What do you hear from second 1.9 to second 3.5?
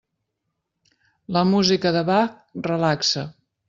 de Bach relaxa.